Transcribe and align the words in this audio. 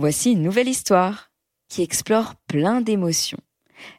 Voici 0.00 0.32
une 0.32 0.40
nouvelle 0.40 0.66
histoire 0.66 1.30
qui 1.68 1.82
explore 1.82 2.34
plein 2.46 2.80
d'émotions. 2.80 3.36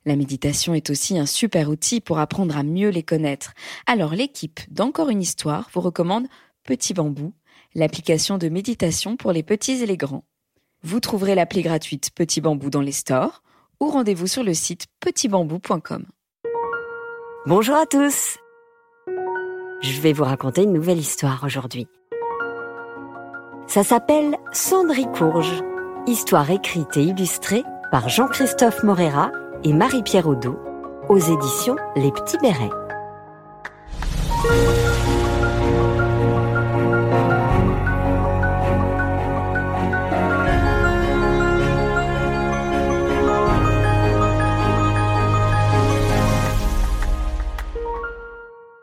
La 0.03 0.15
méditation 0.15 0.73
est 0.73 0.89
aussi 0.89 1.19
un 1.19 1.27
super 1.27 1.69
outil 1.69 2.01
pour 2.01 2.17
apprendre 2.17 2.57
à 2.57 2.63
mieux 2.63 2.89
les 2.89 3.03
connaître. 3.03 3.53
Alors 3.85 4.15
l'équipe 4.15 4.61
d'Encore 4.71 5.09
une 5.09 5.21
histoire 5.21 5.69
vous 5.71 5.81
recommande 5.81 6.25
Petit 6.63 6.95
Bambou, 6.95 7.33
l'application 7.75 8.39
de 8.39 8.49
méditation 8.49 9.15
pour 9.15 9.31
les 9.31 9.43
petits 9.43 9.83
et 9.83 9.85
les 9.85 9.95
grands. 9.95 10.25
Vous 10.81 10.99
trouverez 10.99 11.35
l'appli 11.35 11.61
gratuite 11.61 12.09
Petit 12.15 12.41
Bambou 12.41 12.71
dans 12.71 12.81
les 12.81 12.91
stores 12.91 13.43
ou 13.79 13.87
rendez-vous 13.87 14.25
sur 14.25 14.43
le 14.43 14.55
site 14.55 14.87
petitbambou.com. 15.01 16.07
Bonjour 17.45 17.75
à 17.75 17.85
tous 17.85 18.39
Je 19.83 20.01
vais 20.01 20.13
vous 20.13 20.23
raconter 20.23 20.63
une 20.63 20.73
nouvelle 20.73 20.97
histoire 20.97 21.43
aujourd'hui. 21.43 21.85
Ça 23.67 23.83
s'appelle 23.83 24.35
Cendricourge, 24.51 25.61
histoire 26.07 26.49
écrite 26.49 26.97
et 26.97 27.03
illustrée 27.03 27.63
par 27.91 28.09
Jean-Christophe 28.09 28.83
Morera 28.83 29.31
et 29.63 29.73
Marie-Pierre 29.73 30.27
Audot 30.27 30.59
aux 31.09 31.17
éditions 31.17 31.75
Les 31.95 32.11
Petits 32.11 32.37
Bérets. 32.37 32.69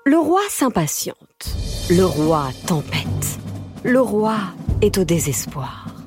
Le 0.05 0.19
roi 0.19 0.41
s'impatiente. 0.49 1.17
Le 1.91 2.05
roi 2.05 2.49
tempête. 2.67 3.39
Le 3.83 4.01
roi 4.01 4.37
est 4.83 4.99
au 4.99 5.05
désespoir. 5.05 5.98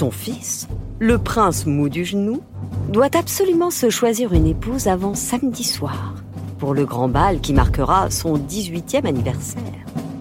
Son 0.00 0.10
fils, 0.10 0.66
le 0.98 1.18
prince 1.18 1.66
mou 1.66 1.90
du 1.90 2.06
genou, 2.06 2.40
doit 2.88 3.14
absolument 3.14 3.70
se 3.70 3.90
choisir 3.90 4.32
une 4.32 4.46
épouse 4.46 4.86
avant 4.86 5.14
samedi 5.14 5.62
soir, 5.62 6.14
pour 6.58 6.72
le 6.72 6.86
grand 6.86 7.08
bal 7.08 7.42
qui 7.42 7.52
marquera 7.52 8.10
son 8.10 8.38
18e 8.38 9.04
anniversaire. 9.04 9.60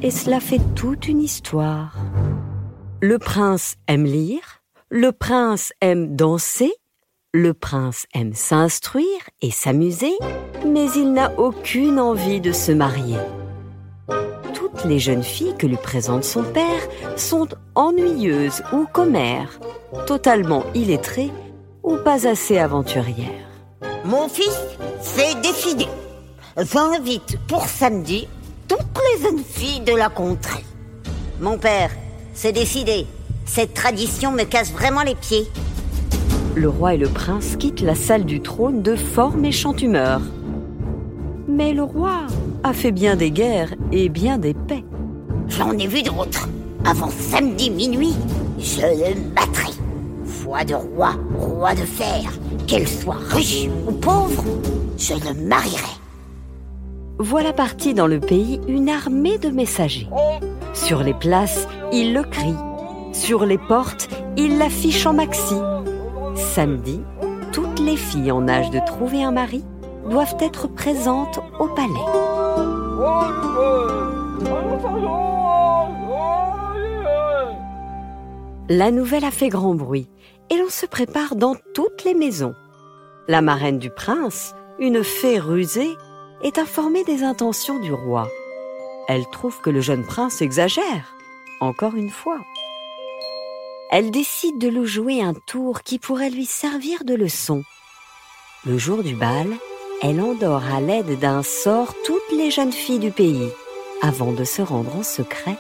Et 0.02 0.12
cela 0.12 0.42
fait 0.42 0.60
toute 0.76 1.08
une 1.08 1.22
histoire. 1.22 1.96
Le 3.02 3.18
prince 3.20 3.78
aime 3.88 4.04
lire, 4.04 4.62
le 4.90 5.14
prince 5.14 5.72
aime 5.80 6.14
danser, 6.14 6.74
le 7.34 7.54
prince 7.54 8.06
aime 8.14 8.34
s'instruire 8.34 9.30
et 9.42 9.50
s'amuser, 9.50 10.12
mais 10.68 10.88
il 10.94 11.14
n'a 11.14 11.32
aucune 11.40 12.02
envie 12.02 12.42
de 12.42 12.52
se 12.52 12.74
marier. 12.74 13.16
Toutes 14.80 14.90
les 14.90 15.00
jeunes 15.00 15.24
filles 15.24 15.56
que 15.58 15.68
lui 15.68 15.76
présente 15.76 16.24
son 16.24 16.42
père 16.42 16.88
sont 17.18 17.50
ennuyeuses 17.76 18.64
ou 18.72 18.86
commères, 18.86 19.60
totalement 20.08 20.64
illettrées 20.74 21.32
ou 21.84 21.98
pas 21.98 22.26
assez 22.26 22.58
aventurières. 22.58 23.50
Mon 24.06 24.30
fils, 24.30 24.58
c'est 25.02 25.40
décidé. 25.42 25.86
J'invite 26.58 27.38
pour 27.48 27.66
samedi 27.66 28.30
toutes 28.70 28.80
les 28.80 29.24
jeunes 29.24 29.44
filles 29.44 29.82
de 29.82 29.96
la 29.96 30.08
contrée. 30.08 30.64
Mon 31.42 31.58
père, 31.58 31.92
c'est 32.34 32.54
décidé. 32.54 33.06
Cette 33.46 33.74
tradition 33.74 34.32
me 34.32 34.44
casse 34.44 34.72
vraiment 34.72 35.04
les 35.04 35.16
pieds 35.16 35.48
le 36.56 36.68
roi 36.68 36.96
et 36.96 36.98
le 36.98 37.08
prince 37.08 37.56
quittent 37.56 37.82
la 37.82 37.96
salle 37.96 38.26
du 38.26 38.42
trône 38.42 38.82
de 38.82 38.96
fort 38.96 39.38
méchante 39.38 39.82
humeur. 39.82 40.20
Mais 41.48 41.74
le 41.74 41.84
roi 41.84 42.28
a 42.64 42.74
fait 42.74 42.92
bien 42.92 43.16
des 43.16 43.32
guerres 43.32 43.74
et 43.92 44.10
bien 44.10 44.38
des 44.38 44.54
paix. 44.54 44.84
J'en 45.48 45.72
ai 45.78 45.88
vu 45.88 46.04
d'autres. 46.04 46.48
Avant 46.86 47.10
samedi 47.10 47.70
minuit, 47.70 48.16
je 48.58 48.82
le 48.82 49.34
battrai. 49.36 49.72
Foi 50.24 50.64
de 50.64 50.76
roi, 50.76 51.12
roi 51.38 51.74
de 51.74 51.82
fer, 51.82 52.32
qu'elle 52.68 52.88
soit 52.88 53.18
riche 53.30 53.68
ou 53.88 53.92
pauvre, 53.92 54.44
je 54.98 55.14
le 55.14 55.48
marierai. 55.48 56.00
Voilà 57.20 57.52
parti 57.52 57.94
dans 57.94 58.08
le 58.08 58.20
pays 58.20 58.62
une 58.68 58.90
armée 58.90 59.38
de 59.38 59.50
messagers. 59.50 60.08
Sur 60.74 61.04
les 61.04 61.14
places, 61.14 61.68
il 61.92 62.14
le 62.14 62.24
crie. 62.24 62.56
Sur 63.12 63.46
les 63.46 63.58
portes, 63.58 64.08
il 64.38 64.58
l'affiche 64.58 65.06
en 65.06 65.14
maxi. 65.14 65.56
Samedi, 66.36 67.02
toutes 67.52 67.80
les 67.80 67.98
filles 67.98 68.32
en 68.32 68.48
âge 68.48 68.70
de 68.70 68.80
trouver 68.86 69.24
un 69.24 69.32
mari 69.32 69.64
doivent 70.10 70.38
être 70.40 70.68
présentes 70.68 71.40
au 71.60 71.68
palais. 71.68 72.39
La 78.70 78.92
nouvelle 78.92 79.26
a 79.26 79.32
fait 79.32 79.50
grand 79.50 79.74
bruit 79.74 80.10
et 80.50 80.58
l'on 80.58 80.70
se 80.70 80.86
prépare 80.86 81.36
dans 81.36 81.56
toutes 81.74 82.04
les 82.04 82.14
maisons. 82.14 82.56
La 83.28 83.42
marraine 83.42 83.80
du 83.80 83.90
prince, 83.90 84.54
une 84.80 85.04
fée 85.04 85.40
rusée, 85.40 85.96
est 86.42 86.58
informée 86.58 87.04
des 87.04 87.24
intentions 87.24 87.80
du 87.80 87.94
roi. 87.94 88.28
Elle 89.08 89.26
trouve 89.32 89.60
que 89.62 89.70
le 89.70 89.82
jeune 89.82 90.06
prince 90.06 90.42
exagère, 90.42 91.14
encore 91.62 91.96
une 91.96 92.12
fois 92.12 92.40
elle 93.92 94.12
décide 94.12 94.60
de 94.60 94.68
lui 94.68 94.86
jouer 94.86 95.22
un 95.22 95.34
tour 95.34 95.82
qui 95.82 95.98
pourrait 95.98 96.30
lui 96.30 96.46
servir 96.46 97.04
de 97.06 97.16
leçon. 97.16 97.64
Le 98.66 98.78
jour 98.78 99.02
du 99.02 99.16
bal, 99.16 99.48
elle 100.04 100.22
endort 100.22 100.64
à 100.72 100.80
l'aide 100.80 101.18
d'un 101.18 101.42
sort 101.42 101.96
les 102.36 102.52
jeunes 102.52 102.72
filles 102.72 103.00
du 103.00 103.12
pays, 103.12 103.50
avant 104.02 104.32
de 104.32 104.44
se 104.44 104.62
rendre 104.62 104.96
en 104.96 105.04
secret 105.04 105.58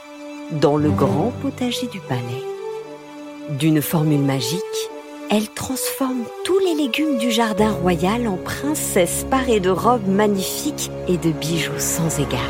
dans 0.51 0.77
le 0.77 0.89
grand 0.89 1.31
potager 1.41 1.87
du 1.87 1.99
palais. 1.99 2.43
D'une 3.49 3.81
formule 3.81 4.21
magique, 4.21 4.59
elle 5.29 5.49
transforme 5.49 6.23
tous 6.43 6.59
les 6.59 6.75
légumes 6.75 7.17
du 7.17 7.31
jardin 7.31 7.71
royal 7.71 8.27
en 8.27 8.37
princesses 8.37 9.25
parées 9.29 9.59
de 9.59 9.69
robes 9.69 10.07
magnifiques 10.07 10.91
et 11.07 11.17
de 11.17 11.31
bijoux 11.31 11.79
sans 11.79 12.19
égard 12.19 12.49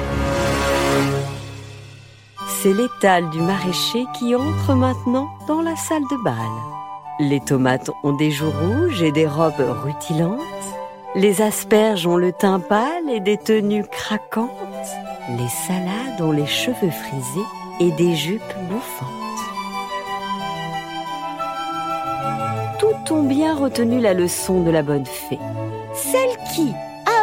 c'est 2.62 2.74
l'étal 2.74 3.30
du 3.30 3.40
maraîcher 3.40 4.06
qui 4.18 4.36
entre 4.36 4.74
maintenant 4.74 5.30
dans 5.48 5.62
la 5.62 5.78
salle 5.78 6.04
de 6.12 6.24
bal. 6.24 6.36
Les 7.20 7.40
tomates 7.40 7.90
ont 8.04 8.12
des 8.12 8.32
joues 8.32 8.52
rouges 8.52 9.02
et 9.02 9.14
des 9.14 9.28
robes 9.28 9.64
rutilantes. 9.84 10.40
Les 11.16 11.42
asperges 11.42 12.06
ont 12.06 12.18
le 12.18 12.32
teint 12.32 12.60
pâle 12.60 13.10
et 13.10 13.20
des 13.20 13.38
tenues 13.38 13.86
craquantes. 13.86 14.50
Les 15.38 15.48
salades 15.48 16.22
ont 16.22 16.32
les 16.32 16.46
cheveux 16.46 16.92
frisés 16.92 17.48
et 17.80 17.92
des 17.92 18.16
jupes 18.16 18.42
bouffantes. 18.70 19.10
Tout 22.78 23.14
ont 23.14 23.24
bien 23.24 23.56
retenu 23.56 24.00
la 24.00 24.14
leçon 24.14 24.62
de 24.62 24.70
la 24.70 24.84
bonne 24.84 25.06
fée. 25.06 25.40
Celle 25.96 26.38
qui, 26.54 26.74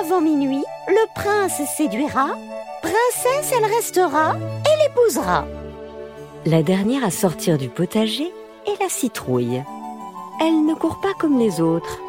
avant 0.01 0.21
minuit, 0.21 0.65
le 0.89 1.15
prince 1.15 1.63
séduira, 1.77 2.31
princesse 2.83 3.53
elle 3.57 3.73
restera 3.73 4.35
et 4.37 4.83
l'épousera. 4.83 5.47
La 6.45 6.63
dernière 6.65 7.05
à 7.05 7.11
sortir 7.11 7.57
du 7.57 7.69
potager 7.69 8.33
est 8.67 8.81
la 8.81 8.89
citrouille. 8.89 9.63
Elle 10.41 10.67
ne 10.67 10.75
court 10.75 11.01
pas 11.01 11.15
comme 11.19 11.39
les 11.39 11.61
autres. 11.61 12.01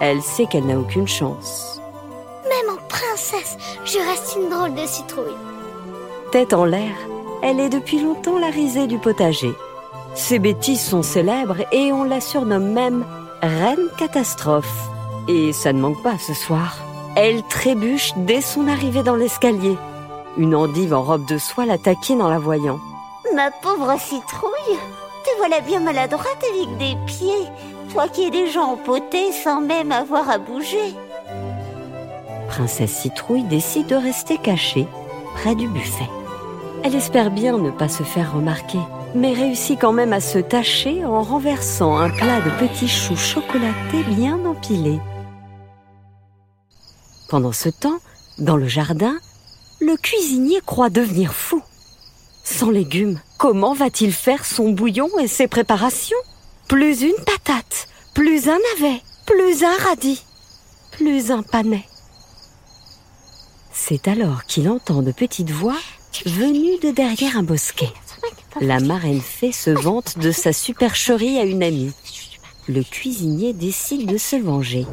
Elle 0.00 0.22
sait 0.22 0.46
qu'elle 0.46 0.66
n'a 0.66 0.78
aucune 0.78 1.06
chance. 1.06 1.80
Même 2.44 2.74
en 2.74 2.88
princesse, 2.88 3.56
je 3.84 3.98
reste 3.98 4.36
une 4.36 4.48
drôle 4.48 4.74
de 4.74 4.86
citrouille. 4.86 5.36
Tête 6.32 6.54
en 6.54 6.64
l'air, 6.64 6.94
elle 7.42 7.60
est 7.60 7.68
depuis 7.68 8.00
longtemps 8.00 8.38
la 8.38 8.48
risée 8.48 8.86
du 8.86 8.98
potager. 8.98 9.52
Ses 10.14 10.38
bêtises 10.38 10.80
sont 10.80 11.02
célèbres 11.02 11.62
et 11.72 11.92
on 11.92 12.04
la 12.04 12.20
surnomme 12.20 12.72
même 12.72 13.04
Reine 13.42 13.88
Catastrophe. 13.96 14.88
Et 15.28 15.52
ça 15.52 15.72
ne 15.72 15.80
manque 15.80 16.02
pas 16.02 16.18
ce 16.18 16.34
soir. 16.34 16.78
Elle 17.16 17.42
trébuche 17.44 18.12
dès 18.16 18.40
son 18.40 18.68
arrivée 18.68 19.02
dans 19.02 19.16
l'escalier. 19.16 19.76
Une 20.36 20.54
endive 20.54 20.94
en 20.94 21.02
robe 21.02 21.26
de 21.26 21.38
soie 21.38 21.66
la 21.66 21.78
taquine 21.78 22.22
en 22.22 22.28
la 22.28 22.38
voyant. 22.38 22.78
Ma 23.34 23.50
pauvre 23.50 23.94
citrouille, 23.98 24.78
te 25.24 25.36
voilà 25.38 25.60
bien 25.60 25.80
maladroite 25.80 26.42
avec 26.52 26.76
des 26.78 26.96
pieds, 27.06 27.46
toi 27.92 28.08
qui 28.08 28.24
es 28.24 28.30
déjà 28.30 28.62
empotée 28.62 29.32
sans 29.32 29.60
même 29.60 29.92
avoir 29.92 30.28
à 30.30 30.38
bouger. 30.38 30.94
Princesse 32.48 32.92
Citrouille 32.92 33.44
décide 33.44 33.86
de 33.86 33.94
rester 33.94 34.38
cachée 34.38 34.86
près 35.34 35.54
du 35.54 35.68
buffet. 35.68 36.08
Elle 36.82 36.94
espère 36.94 37.30
bien 37.30 37.58
ne 37.58 37.70
pas 37.70 37.88
se 37.88 38.02
faire 38.02 38.34
remarquer, 38.34 38.78
mais 39.14 39.32
réussit 39.32 39.78
quand 39.78 39.92
même 39.92 40.12
à 40.12 40.20
se 40.20 40.38
tâcher 40.38 41.04
en 41.04 41.22
renversant 41.22 41.96
un 41.96 42.10
plat 42.10 42.40
de 42.40 42.50
petits 42.66 42.88
choux 42.88 43.16
chocolatés 43.16 44.02
bien 44.08 44.44
empilés. 44.44 45.00
Pendant 47.28 47.52
ce 47.52 47.68
temps, 47.68 47.98
dans 48.38 48.56
le 48.56 48.66
jardin, 48.66 49.14
le 49.80 49.96
cuisinier 49.96 50.60
croit 50.64 50.90
devenir 50.90 51.32
fou. 51.34 51.62
Sans 52.42 52.70
légumes, 52.70 53.20
comment 53.38 53.74
va-t-il 53.74 54.12
faire 54.12 54.44
son 54.44 54.70
bouillon 54.70 55.08
et 55.20 55.28
ses 55.28 55.46
préparations? 55.46 56.16
Plus 56.66 57.02
une 57.02 57.24
patate, 57.24 57.88
plus 58.14 58.48
un 58.48 58.58
navet, 58.74 59.00
plus 59.26 59.64
un 59.64 59.76
radis, 59.76 60.24
plus 60.92 61.30
un 61.30 61.42
panais. 61.42 61.84
C'est 63.72 64.08
alors 64.08 64.44
qu'il 64.44 64.68
entend 64.68 65.02
de 65.02 65.12
petites 65.12 65.50
voix 65.50 65.78
venues 66.26 66.78
de 66.82 66.90
derrière 66.90 67.36
un 67.36 67.42
bosquet. 67.42 67.92
La 68.60 68.80
marraine 68.80 69.20
fée 69.20 69.52
se 69.52 69.70
vante 69.70 70.18
de 70.18 70.32
sa 70.32 70.52
supercherie 70.52 71.38
à 71.38 71.44
une 71.44 71.62
amie. 71.62 71.92
Le 72.68 72.82
cuisinier 72.82 73.52
décide 73.52 74.06
de 74.06 74.18
se 74.18 74.36
venger. 74.36 74.86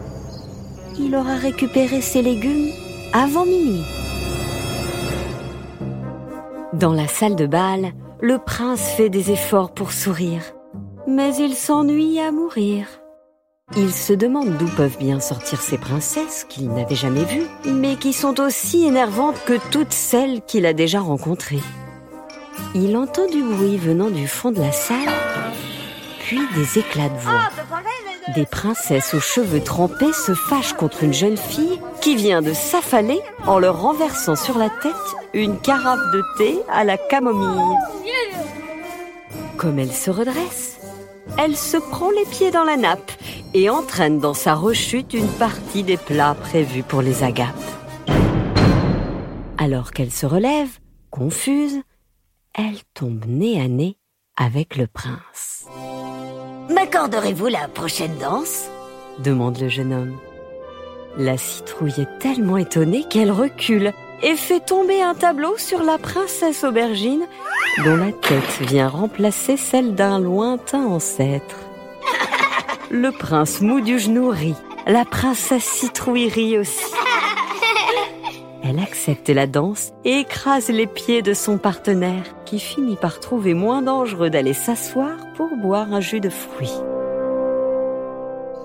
Il 0.99 1.15
aura 1.15 1.35
récupéré 1.35 2.01
ses 2.01 2.21
légumes 2.21 2.71
avant 3.13 3.45
minuit. 3.45 3.83
Dans 6.73 6.93
la 6.93 7.07
salle 7.07 7.35
de 7.35 7.47
bal, 7.47 7.93
le 8.21 8.37
prince 8.37 8.81
fait 8.95 9.09
des 9.09 9.31
efforts 9.31 9.73
pour 9.73 9.91
sourire, 9.91 10.43
mais 11.07 11.35
il 11.35 11.55
s'ennuie 11.55 12.19
à 12.19 12.31
mourir. 12.31 12.87
Il 13.75 13.91
se 13.91 14.13
demande 14.13 14.55
d'où 14.57 14.67
peuvent 14.67 14.97
bien 14.97 15.19
sortir 15.19 15.61
ces 15.61 15.77
princesses 15.77 16.45
qu'il 16.47 16.69
n'avait 16.69 16.95
jamais 16.95 17.25
vues, 17.25 17.47
mais 17.65 17.97
qui 17.97 18.13
sont 18.13 18.39
aussi 18.39 18.85
énervantes 18.85 19.35
que 19.45 19.59
toutes 19.71 19.91
celles 19.91 20.41
qu'il 20.41 20.65
a 20.65 20.71
déjà 20.71 21.01
rencontrées. 21.01 21.61
Il 22.73 22.95
entend 22.95 23.27
du 23.27 23.43
bruit 23.43 23.77
venant 23.77 24.09
du 24.09 24.25
fond 24.25 24.51
de 24.51 24.61
la 24.61 24.71
salle, 24.71 25.09
puis 26.19 26.39
des 26.55 26.79
éclats 26.79 27.09
de 27.09 27.19
voix. 27.19 27.49
Des 28.35 28.45
princesses 28.45 29.13
aux 29.13 29.19
cheveux 29.19 29.61
trempés 29.61 30.13
se 30.13 30.33
fâchent 30.33 30.73
contre 30.73 31.03
une 31.03 31.13
jeune 31.13 31.37
fille 31.37 31.79
qui 31.99 32.15
vient 32.15 32.41
de 32.41 32.53
s'affaler 32.53 33.19
en 33.45 33.59
leur 33.59 33.81
renversant 33.81 34.37
sur 34.37 34.57
la 34.57 34.69
tête 34.69 34.93
une 35.33 35.59
carafe 35.59 36.11
de 36.13 36.23
thé 36.37 36.57
à 36.69 36.85
la 36.85 36.97
camomille. 36.97 37.75
Comme 39.57 39.77
elle 39.77 39.93
se 39.93 40.09
redresse, 40.09 40.76
elle 41.37 41.55
se 41.55 41.77
prend 41.77 42.11
les 42.11 42.25
pieds 42.25 42.51
dans 42.51 42.63
la 42.63 42.77
nappe 42.77 43.11
et 43.53 43.69
entraîne 43.69 44.19
dans 44.19 44.33
sa 44.33 44.55
rechute 44.55 45.13
une 45.13 45.27
partie 45.27 45.83
des 45.83 45.97
plats 45.97 46.35
prévus 46.35 46.83
pour 46.83 47.01
les 47.01 47.23
agapes. 47.23 47.55
Alors 49.57 49.91
qu'elle 49.91 50.11
se 50.11 50.25
relève, 50.25 50.69
confuse, 51.09 51.81
elle 52.53 52.77
tombe 52.93 53.25
nez 53.27 53.59
à 53.59 53.67
nez 53.67 53.97
avec 54.35 54.77
le 54.77 54.87
prince. 54.87 55.65
M'accorderez-vous 56.73 57.47
la 57.47 57.67
prochaine 57.67 58.17
danse? 58.19 58.67
demande 59.23 59.59
le 59.59 59.69
jeune 59.69 59.93
homme. 59.93 60.17
La 61.17 61.37
citrouille 61.37 61.99
est 61.99 62.19
tellement 62.19 62.57
étonnée 62.57 63.03
qu'elle 63.09 63.31
recule 63.31 63.93
et 64.23 64.35
fait 64.35 64.59
tomber 64.59 65.01
un 65.01 65.13
tableau 65.13 65.57
sur 65.57 65.83
la 65.83 65.97
princesse 65.97 66.63
aubergine 66.63 67.25
dont 67.83 67.95
la 67.95 68.11
tête 68.11 68.61
vient 68.61 68.87
remplacer 68.87 69.57
celle 69.57 69.95
d'un 69.95 70.19
lointain 70.19 70.85
ancêtre. 70.85 71.55
Le 72.89 73.11
prince 73.11 73.61
mou 73.61 73.81
du 73.81 73.99
genou 73.99 74.29
rit, 74.29 74.55
la 74.87 75.05
princesse 75.05 75.65
citrouille 75.65 76.29
rit 76.29 76.57
aussi. 76.57 76.93
Elle 78.63 78.79
accepte 78.79 79.29
la 79.29 79.47
danse 79.47 79.91
et 80.03 80.19
écrase 80.19 80.69
les 80.69 80.87
pieds 80.87 81.21
de 81.21 81.33
son 81.33 81.57
partenaire, 81.57 82.23
qui 82.45 82.59
finit 82.59 82.95
par 82.95 83.19
trouver 83.19 83.53
moins 83.53 83.81
dangereux 83.81 84.29
d'aller 84.29 84.53
s'asseoir 84.53 85.15
pour 85.35 85.49
boire 85.55 85.93
un 85.93 86.01
jus 86.01 86.19
de 86.19 86.29
fruits. 86.29 86.73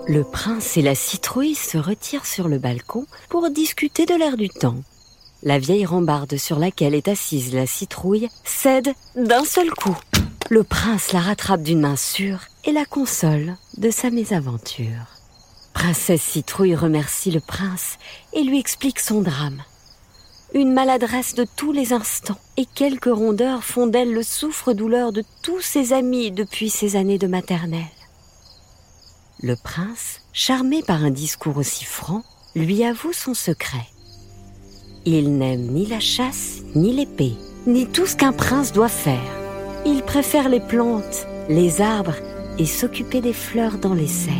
Le 0.05 0.23
prince 0.23 0.75
et 0.75 0.81
la 0.81 0.95
citrouille 0.95 1.55
se 1.55 1.77
retirent 1.77 2.25
sur 2.25 2.49
le 2.49 2.57
balcon 2.57 3.05
pour 3.29 3.49
discuter 3.49 4.05
de 4.05 4.15
l'air 4.15 4.35
du 4.35 4.49
temps. 4.49 4.75
La 5.43 5.59
vieille 5.59 5.85
rambarde 5.85 6.37
sur 6.37 6.57
laquelle 6.57 6.95
est 6.95 7.07
assise 7.07 7.53
la 7.53 7.67
citrouille 7.67 8.29
cède 8.43 8.93
d'un 9.15 9.43
seul 9.43 9.69
coup. 9.71 9.97
Le 10.49 10.63
prince 10.63 11.11
la 11.11 11.19
rattrape 11.19 11.63
d'une 11.63 11.81
main 11.81 11.95
sûre 11.95 12.39
et 12.63 12.71
la 12.71 12.85
console 12.85 13.55
de 13.77 13.91
sa 13.91 14.09
mésaventure. 14.09 15.05
Princesse 15.73 16.21
Citrouille 16.21 16.75
remercie 16.75 17.31
le 17.31 17.41
prince 17.41 17.97
et 18.31 18.43
lui 18.43 18.59
explique 18.59 18.99
son 18.99 19.21
drame 19.21 19.61
une 20.53 20.71
maladresse 20.71 21.33
de 21.33 21.45
tous 21.55 21.71
les 21.71 21.93
instants, 21.93 22.37
et 22.57 22.65
quelques 22.65 23.05
rondeurs 23.05 23.63
font 23.63 23.87
d'elle 23.87 24.13
le 24.13 24.23
souffre-douleur 24.23 25.11
de 25.11 25.23
tous 25.41 25.61
ses 25.61 25.93
amis 25.93 26.31
depuis 26.31 26.69
ses 26.69 26.95
années 26.95 27.17
de 27.17 27.27
maternelle. 27.27 27.83
Le 29.41 29.55
prince, 29.55 30.21
charmé 30.31 30.83
par 30.83 31.03
un 31.03 31.09
discours 31.09 31.57
aussi 31.57 31.85
franc, 31.85 32.23
lui 32.55 32.83
avoue 32.83 33.13
son 33.13 33.33
secret. 33.33 33.87
Il 35.05 35.37
n'aime 35.37 35.67
ni 35.67 35.85
la 35.85 35.99
chasse, 35.99 36.61
ni 36.75 36.93
l'épée, 36.93 37.33
ni 37.67 37.87
tout 37.87 38.05
ce 38.05 38.15
qu'un 38.15 38.31
prince 38.31 38.71
doit 38.71 38.87
faire. 38.87 39.19
Il 39.85 40.01
préfère 40.01 40.47
les 40.47 40.61
plantes, 40.61 41.27
les 41.49 41.81
arbres 41.81 42.15
et 42.57 42.65
s'occuper 42.65 43.19
des 43.19 43.33
fleurs 43.33 43.79
dans 43.79 43.93
les 43.93 44.07
serres. 44.07 44.33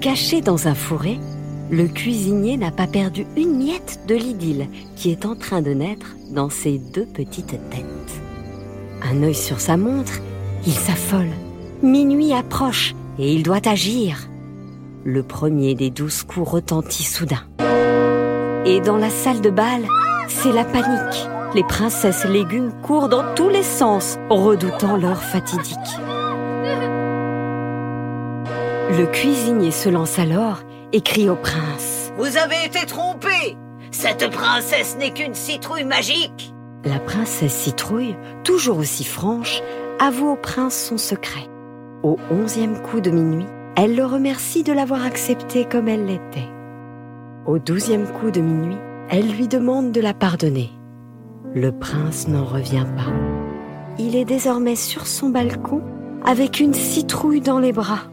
Caché 0.00 0.40
dans 0.42 0.68
un 0.68 0.76
fourré, 0.76 1.18
le 1.72 1.88
cuisinier 1.88 2.56
n'a 2.56 2.70
pas 2.70 2.86
perdu 2.86 3.26
une 3.36 3.56
miette 3.56 4.00
de 4.06 4.14
l'idylle 4.14 4.68
qui 4.94 5.10
est 5.10 5.26
en 5.26 5.34
train 5.34 5.60
de 5.60 5.72
naître 5.72 6.14
dans 6.30 6.50
ses 6.50 6.78
deux 6.78 7.06
petites 7.06 7.58
têtes. 7.70 8.22
Un 9.02 9.24
œil 9.24 9.34
sur 9.34 9.58
sa 9.58 9.76
montre, 9.76 10.20
il 10.66 10.72
s'affole. 10.72 11.30
Minuit 11.82 12.32
approche 12.32 12.94
et 13.18 13.34
il 13.34 13.42
doit 13.42 13.66
agir. 13.66 14.28
Le 15.04 15.24
premier 15.24 15.74
des 15.74 15.90
douze 15.90 16.22
coups 16.22 16.48
retentit 16.48 17.02
soudain. 17.02 17.42
Et 18.64 18.80
dans 18.80 18.96
la 18.96 19.10
salle 19.10 19.40
de 19.40 19.50
bal, 19.50 19.82
c'est 20.28 20.52
la 20.52 20.64
panique. 20.64 21.28
Les 21.56 21.64
princesses 21.64 22.24
légumes 22.24 22.72
courent 22.82 23.08
dans 23.08 23.34
tous 23.34 23.48
les 23.48 23.64
sens, 23.64 24.16
redoutant 24.30 24.96
l'heure 24.96 25.22
fatidique. 25.22 25.76
Le 28.96 29.06
cuisinier 29.06 29.72
se 29.72 29.88
lance 29.88 30.20
alors 30.20 30.60
et 30.92 31.00
crie 31.00 31.28
au 31.28 31.34
prince. 31.34 32.12
Vous 32.16 32.36
avez 32.36 32.64
été 32.64 32.86
trompé 32.86 33.56
Cette 33.90 34.30
princesse 34.30 34.96
n'est 35.00 35.12
qu'une 35.12 35.34
citrouille 35.34 35.84
magique 35.84 36.54
La 36.84 37.00
princesse 37.00 37.54
citrouille, 37.54 38.16
toujours 38.44 38.78
aussi 38.78 39.04
franche, 39.04 39.62
avoue 39.98 40.28
au 40.28 40.36
prince 40.36 40.76
son 40.76 40.96
secret. 40.96 41.48
Au 42.04 42.18
onzième 42.30 42.80
coup 42.82 43.00
de 43.00 43.10
minuit, 43.10 43.46
elle 43.76 43.96
le 43.96 44.04
remercie 44.04 44.62
de 44.62 44.72
l'avoir 44.72 45.04
accepté 45.04 45.64
comme 45.64 45.88
elle 45.88 46.06
l'était. 46.06 46.48
Au 47.46 47.58
douzième 47.58 48.06
coup 48.06 48.30
de 48.30 48.40
minuit, 48.40 48.76
elle 49.08 49.30
lui 49.30 49.48
demande 49.48 49.92
de 49.92 50.00
la 50.00 50.14
pardonner. 50.14 50.70
Le 51.54 51.72
prince 51.72 52.28
n'en 52.28 52.44
revient 52.44 52.86
pas. 52.96 53.12
Il 53.98 54.16
est 54.16 54.24
désormais 54.24 54.76
sur 54.76 55.06
son 55.06 55.30
balcon 55.30 55.82
avec 56.24 56.60
une 56.60 56.74
citrouille 56.74 57.40
dans 57.40 57.58
les 57.58 57.72
bras. 57.72 58.04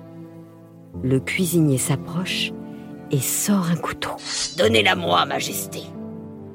Le 1.04 1.20
cuisinier 1.20 1.78
s'approche 1.78 2.52
et 3.12 3.20
sort 3.20 3.70
un 3.72 3.76
couteau. 3.76 4.12
Donnez-la-moi, 4.58 5.26
Majesté. 5.26 5.84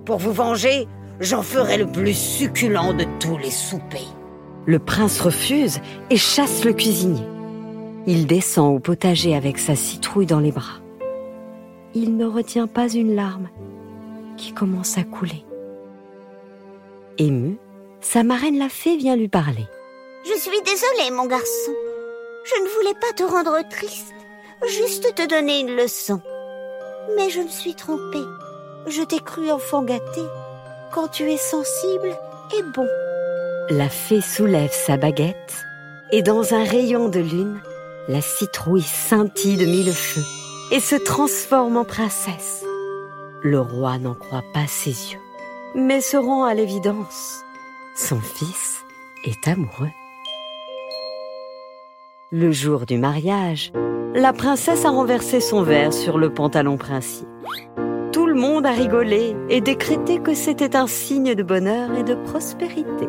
Pour 0.05 0.19
vous 0.19 0.33
venger, 0.33 0.87
j'en 1.21 1.43
ferai 1.43 1.79
le 1.79 1.87
plus 1.87 2.15
succulent 2.15 2.93
de 2.93 3.07
tous 3.21 3.39
les 3.39 3.51
soupers. 3.51 4.15
Le 4.67 4.79
prince 4.79 5.21
refuse 5.21 5.81
et 6.11 6.17
chasse 6.17 6.65
le 6.65 6.73
cuisinier. 6.73 7.25
Il 8.07 8.27
descend 8.27 8.77
au 8.77 8.81
potager 8.81 9.35
avec 9.35 9.59
sa 9.59 9.75
citrouille 9.75 10.27
dans 10.27 10.41
les 10.41 10.53
bras. 10.53 10.81
Il 11.95 12.17
ne 12.17 12.27
retient 12.27 12.67
pas 12.67 12.89
une 12.89 13.15
larme 13.15 13.49
qui 14.37 14.53
commence 14.53 14.99
à 14.99 15.05
couler. 15.05 15.45
Ému, 17.17 17.57
sa 18.01 18.23
marraine 18.23 18.59
la 18.59 18.69
fée 18.69 18.97
vient 18.97 19.17
lui 19.17 19.29
parler. 19.29 19.65
Je 20.25 20.39
suis 20.39 20.61
désolée, 20.63 21.11
mon 21.13 21.27
garçon. 21.27 21.73
Je 22.45 22.63
ne 22.63 22.69
voulais 22.69 23.01
pas 23.01 23.13
te 23.17 23.23
rendre 23.23 23.57
triste, 23.71 24.13
juste 24.69 25.15
te 25.15 25.27
donner 25.27 25.61
une 25.61 25.75
leçon. 25.75 26.21
Mais 27.17 27.31
je 27.31 27.41
me 27.41 27.49
suis 27.49 27.75
trompée. 27.75 28.25
Je 28.87 29.03
t'ai 29.03 29.21
cru 29.21 29.51
enfant 29.51 29.83
gâté. 29.83 30.21
Quand 30.93 31.09
tu 31.09 31.31
es 31.31 31.39
sensible 31.39 32.15
et 32.59 32.63
bon. 32.75 32.87
La 33.71 33.89
fée 33.89 34.21
soulève 34.21 34.73
sa 34.73 34.99
baguette 34.99 35.55
et 36.13 36.23
dans 36.23 36.53
un 36.53 36.65
rayon 36.65 37.09
de 37.09 37.21
lune, 37.21 37.61
la 38.09 38.21
citrouille 38.21 38.83
scintille 38.83 39.57
de 39.57 39.65
mille 39.65 39.93
feux 39.93 40.25
et 40.71 40.81
se 40.81 40.97
transforme 40.97 41.77
en 41.77 41.85
princesse. 41.85 42.65
Le 43.43 43.61
roi 43.61 43.99
n'en 43.99 44.15
croit 44.15 44.45
pas 44.53 44.67
ses 44.67 44.91
yeux, 45.13 45.21
mais 45.75 46.01
se 46.01 46.17
rend 46.17 46.45
à 46.45 46.55
l'évidence. 46.55 47.43
Son 47.97 48.21
fils 48.21 48.85
est 49.25 49.49
amoureux. 49.49 49.91
Le 52.33 52.51
jour 52.53 52.87
du 52.87 52.99
mariage, 52.99 53.73
la 54.15 54.33
princesse 54.33 54.85
a 54.85 54.91
renversé 54.91 55.41
son 55.41 55.63
verre 55.63 55.93
sur 55.93 56.19
le 56.19 56.33
pantalon 56.33 56.77
princier. 56.77 57.27
Tout 58.13 58.27
le 58.27 58.35
monde 58.35 58.67
a 58.67 58.73
rigolé 58.73 59.37
et 59.49 59.61
décrété 59.61 60.19
que 60.19 60.35
c'était 60.35 60.77
un 60.77 60.87
signe 60.87 61.35
de 61.35 61.43
bonheur 61.43 61.97
et 61.97 62.05
de 62.05 62.15
prospérité. 62.15 63.09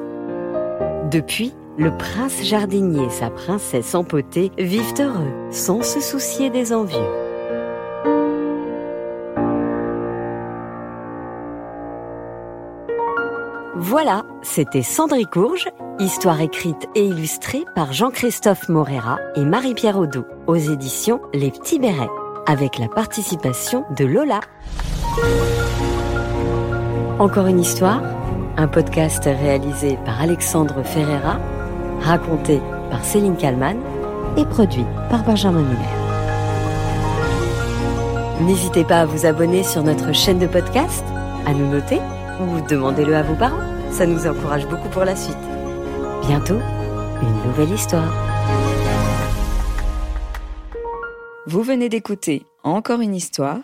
Depuis, 1.11 1.53
le 1.77 1.95
prince 1.95 2.41
jardinier 2.41 3.05
et 3.05 3.09
sa 3.11 3.29
princesse 3.29 3.93
empotée 3.93 4.51
vivent 4.57 4.95
heureux, 4.99 5.31
sans 5.51 5.83
se 5.83 5.99
soucier 5.99 6.49
des 6.49 6.73
envieux. 6.73 6.97
Voilà, 13.75 14.23
c'était 14.41 14.81
Cendricourge, 14.81 15.69
histoire 15.99 16.41
écrite 16.41 16.87
et 16.95 17.05
illustrée 17.05 17.65
par 17.75 17.93
Jean-Christophe 17.93 18.67
Morera 18.67 19.19
et 19.35 19.45
Marie-Pierre 19.45 19.99
Audou, 19.99 20.23
aux 20.47 20.55
éditions 20.55 21.21
Les 21.35 21.51
Petits 21.51 21.77
Bérets, 21.77 22.09
avec 22.47 22.79
la 22.79 22.87
participation 22.87 23.85
de 23.95 24.05
Lola. 24.05 24.39
Encore 27.19 27.45
une 27.45 27.59
histoire? 27.59 28.01
Un 28.57 28.67
podcast 28.67 29.23
réalisé 29.25 29.97
par 30.05 30.21
Alexandre 30.21 30.81
Ferreira, 30.83 31.39
raconté 32.01 32.61
par 32.89 33.03
Céline 33.03 33.35
Kalman 33.35 33.77
et 34.37 34.45
produit 34.45 34.85
par 35.09 35.23
Benjamin 35.23 35.61
Muller. 35.61 36.05
N'hésitez 38.41 38.83
pas 38.83 39.01
à 39.01 39.05
vous 39.05 39.25
abonner 39.25 39.63
sur 39.63 39.83
notre 39.83 40.13
chaîne 40.13 40.39
de 40.39 40.47
podcast, 40.47 41.03
à 41.45 41.53
nous 41.53 41.69
noter 41.69 41.99
ou 42.41 42.61
demandez-le 42.67 43.15
à 43.15 43.23
vos 43.23 43.35
parents. 43.35 43.59
Ça 43.91 44.05
nous 44.05 44.25
encourage 44.27 44.67
beaucoup 44.67 44.89
pour 44.89 45.05
la 45.05 45.15
suite. 45.15 45.37
Bientôt, 46.27 46.59
une 47.21 47.47
nouvelle 47.47 47.73
histoire. 47.73 48.13
Vous 51.45 51.61
venez 51.61 51.89
d'écouter 51.89 52.45
encore 52.63 53.01
une 53.01 53.15
histoire. 53.15 53.59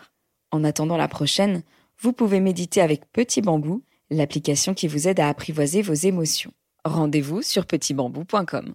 En 0.50 0.64
attendant 0.64 0.98
la 0.98 1.08
prochaine, 1.08 1.62
vous 2.00 2.12
pouvez 2.12 2.40
méditer 2.40 2.82
avec 2.82 3.10
Petit 3.10 3.40
Bambou, 3.40 3.82
l'application 4.12 4.74
qui 4.74 4.88
vous 4.88 5.08
aide 5.08 5.20
à 5.20 5.28
apprivoiser 5.28 5.82
vos 5.82 5.94
émotions. 5.94 6.52
Rendez-vous 6.84 7.42
sur 7.42 7.66
petitbambou.com. 7.66 8.74